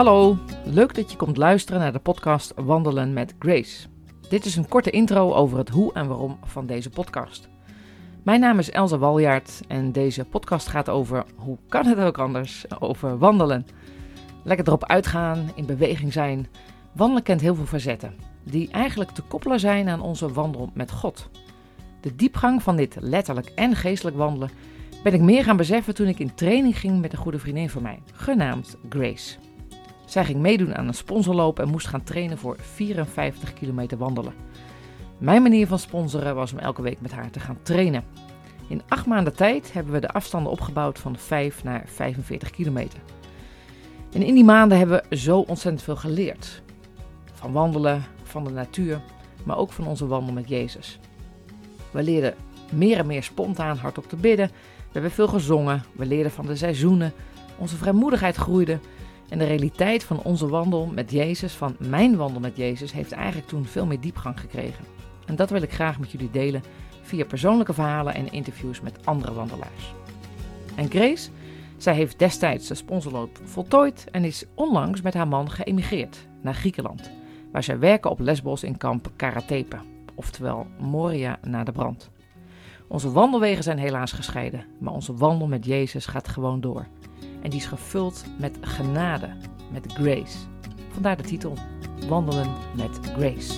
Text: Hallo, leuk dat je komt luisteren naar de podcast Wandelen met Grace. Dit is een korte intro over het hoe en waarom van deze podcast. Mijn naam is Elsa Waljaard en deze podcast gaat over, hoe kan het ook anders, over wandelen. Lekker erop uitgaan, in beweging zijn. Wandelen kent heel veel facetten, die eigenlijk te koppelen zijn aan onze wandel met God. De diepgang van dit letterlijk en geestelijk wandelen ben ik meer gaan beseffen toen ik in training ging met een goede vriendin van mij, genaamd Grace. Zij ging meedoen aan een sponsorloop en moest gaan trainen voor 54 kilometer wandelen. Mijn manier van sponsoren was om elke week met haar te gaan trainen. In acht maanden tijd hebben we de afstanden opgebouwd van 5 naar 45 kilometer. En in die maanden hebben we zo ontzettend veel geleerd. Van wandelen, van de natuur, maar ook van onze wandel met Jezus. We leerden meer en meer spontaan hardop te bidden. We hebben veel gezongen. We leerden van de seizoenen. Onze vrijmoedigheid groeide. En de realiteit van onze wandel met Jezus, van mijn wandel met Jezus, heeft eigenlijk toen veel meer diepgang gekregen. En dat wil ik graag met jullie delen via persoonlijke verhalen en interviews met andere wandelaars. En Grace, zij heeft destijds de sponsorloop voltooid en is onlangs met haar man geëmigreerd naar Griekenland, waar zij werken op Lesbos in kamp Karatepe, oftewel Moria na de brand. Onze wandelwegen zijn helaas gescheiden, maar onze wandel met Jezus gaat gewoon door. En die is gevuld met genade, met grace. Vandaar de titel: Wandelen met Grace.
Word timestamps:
Hallo, 0.00 0.36
leuk 0.64 0.94
dat 0.94 1.10
je 1.10 1.16
komt 1.16 1.36
luisteren 1.36 1.80
naar 1.80 1.92
de 1.92 1.98
podcast 1.98 2.52
Wandelen 2.56 3.12
met 3.12 3.34
Grace. 3.38 3.88
Dit 4.28 4.44
is 4.44 4.56
een 4.56 4.68
korte 4.68 4.90
intro 4.90 5.32
over 5.32 5.58
het 5.58 5.68
hoe 5.68 5.92
en 5.92 6.08
waarom 6.08 6.38
van 6.44 6.66
deze 6.66 6.90
podcast. 6.90 7.48
Mijn 8.22 8.40
naam 8.40 8.58
is 8.58 8.70
Elsa 8.70 8.98
Waljaard 8.98 9.60
en 9.68 9.92
deze 9.92 10.24
podcast 10.24 10.68
gaat 10.68 10.88
over, 10.88 11.24
hoe 11.36 11.58
kan 11.68 11.86
het 11.86 11.98
ook 11.98 12.18
anders, 12.18 12.80
over 12.80 13.18
wandelen. 13.18 13.66
Lekker 14.44 14.66
erop 14.66 14.84
uitgaan, 14.84 15.50
in 15.54 15.66
beweging 15.66 16.12
zijn. 16.12 16.48
Wandelen 16.92 17.22
kent 17.22 17.40
heel 17.40 17.54
veel 17.54 17.66
facetten, 17.66 18.14
die 18.44 18.70
eigenlijk 18.70 19.10
te 19.10 19.22
koppelen 19.22 19.60
zijn 19.60 19.88
aan 19.88 20.00
onze 20.00 20.32
wandel 20.32 20.70
met 20.74 20.90
God. 20.90 21.28
De 22.00 22.16
diepgang 22.16 22.62
van 22.62 22.76
dit 22.76 22.96
letterlijk 23.00 23.52
en 23.54 23.76
geestelijk 23.76 24.16
wandelen 24.16 24.50
ben 25.02 25.14
ik 25.14 25.20
meer 25.20 25.44
gaan 25.44 25.56
beseffen 25.56 25.94
toen 25.94 26.08
ik 26.08 26.18
in 26.18 26.34
training 26.34 26.78
ging 26.78 27.00
met 27.00 27.12
een 27.12 27.18
goede 27.18 27.38
vriendin 27.38 27.70
van 27.70 27.82
mij, 27.82 28.02
genaamd 28.12 28.76
Grace. 28.88 29.49
Zij 30.10 30.24
ging 30.24 30.40
meedoen 30.40 30.76
aan 30.76 30.88
een 30.88 30.94
sponsorloop 30.94 31.58
en 31.58 31.68
moest 31.68 31.86
gaan 31.86 32.02
trainen 32.02 32.38
voor 32.38 32.56
54 32.60 33.52
kilometer 33.52 33.98
wandelen. 33.98 34.34
Mijn 35.18 35.42
manier 35.42 35.66
van 35.66 35.78
sponsoren 35.78 36.34
was 36.34 36.52
om 36.52 36.58
elke 36.58 36.82
week 36.82 37.00
met 37.00 37.12
haar 37.12 37.30
te 37.30 37.40
gaan 37.40 37.58
trainen. 37.62 38.04
In 38.68 38.82
acht 38.88 39.06
maanden 39.06 39.36
tijd 39.36 39.72
hebben 39.72 39.92
we 39.92 40.00
de 40.00 40.08
afstanden 40.08 40.52
opgebouwd 40.52 40.98
van 40.98 41.16
5 41.16 41.64
naar 41.64 41.82
45 41.86 42.50
kilometer. 42.50 42.98
En 44.12 44.22
in 44.22 44.34
die 44.34 44.44
maanden 44.44 44.78
hebben 44.78 45.02
we 45.08 45.16
zo 45.16 45.38
ontzettend 45.38 45.82
veel 45.82 45.96
geleerd. 45.96 46.62
Van 47.32 47.52
wandelen, 47.52 48.04
van 48.22 48.44
de 48.44 48.50
natuur, 48.50 49.00
maar 49.44 49.58
ook 49.58 49.72
van 49.72 49.86
onze 49.86 50.06
wandel 50.06 50.32
met 50.32 50.48
Jezus. 50.48 50.98
We 51.90 52.02
leerden 52.02 52.34
meer 52.72 52.98
en 52.98 53.06
meer 53.06 53.22
spontaan 53.22 53.76
hardop 53.76 54.08
te 54.08 54.16
bidden. 54.16 54.46
We 54.76 54.92
hebben 54.92 55.10
veel 55.10 55.28
gezongen. 55.28 55.84
We 55.92 56.06
leerden 56.06 56.32
van 56.32 56.46
de 56.46 56.56
seizoenen. 56.56 57.12
Onze 57.58 57.76
vrijmoedigheid 57.76 58.36
groeide. 58.36 58.78
En 59.30 59.38
de 59.38 59.44
realiteit 59.44 60.04
van 60.04 60.22
onze 60.22 60.48
wandel 60.48 60.86
met 60.86 61.10
Jezus, 61.10 61.52
van 61.52 61.76
mijn 61.78 62.16
wandel 62.16 62.40
met 62.40 62.56
Jezus, 62.56 62.92
heeft 62.92 63.12
eigenlijk 63.12 63.48
toen 63.48 63.64
veel 63.64 63.86
meer 63.86 64.00
diepgang 64.00 64.40
gekregen. 64.40 64.84
En 65.26 65.36
dat 65.36 65.50
wil 65.50 65.62
ik 65.62 65.72
graag 65.72 65.98
met 65.98 66.10
jullie 66.10 66.30
delen 66.30 66.62
via 67.02 67.24
persoonlijke 67.24 67.72
verhalen 67.72 68.14
en 68.14 68.32
interviews 68.32 68.80
met 68.80 69.06
andere 69.06 69.32
wandelaars. 69.32 69.94
En 70.74 70.90
Grace, 70.90 71.30
zij 71.76 71.94
heeft 71.94 72.18
destijds 72.18 72.68
de 72.68 72.74
sponsorloop 72.74 73.38
voltooid 73.44 74.06
en 74.10 74.24
is 74.24 74.44
onlangs 74.54 75.00
met 75.00 75.14
haar 75.14 75.28
man 75.28 75.50
geëmigreerd 75.50 76.26
naar 76.42 76.54
Griekenland, 76.54 77.10
waar 77.52 77.62
zij 77.62 77.78
werken 77.78 78.10
op 78.10 78.18
Lesbos 78.18 78.62
in 78.62 78.76
kamp 78.76 79.10
Karatepe, 79.16 79.78
oftewel 80.14 80.66
Moria 80.78 81.38
na 81.42 81.64
de 81.64 81.72
brand. 81.72 82.10
Onze 82.88 83.12
wandelwegen 83.12 83.62
zijn 83.62 83.78
helaas 83.78 84.12
gescheiden, 84.12 84.64
maar 84.78 84.92
onze 84.92 85.14
wandel 85.14 85.46
met 85.46 85.64
Jezus 85.64 86.06
gaat 86.06 86.28
gewoon 86.28 86.60
door. 86.60 86.86
En 87.42 87.50
die 87.50 87.60
is 87.60 87.66
gevuld 87.66 88.24
met 88.38 88.58
genade, 88.60 89.36
met 89.72 89.92
grace. 89.92 90.38
Vandaar 90.92 91.16
de 91.16 91.22
titel: 91.22 91.56
Wandelen 92.08 92.48
met 92.76 92.98
Grace. 93.02 93.54